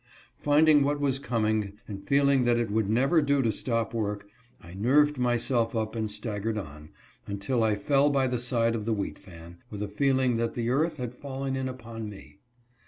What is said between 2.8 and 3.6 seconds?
never do to